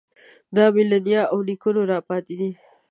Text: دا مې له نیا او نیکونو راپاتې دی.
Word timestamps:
دا 0.55 0.65
مې 0.73 0.83
له 0.91 0.97
نیا 1.05 1.21
او 1.31 1.37
نیکونو 1.47 1.81
راپاتې 1.93 2.33
دی. 2.39 2.49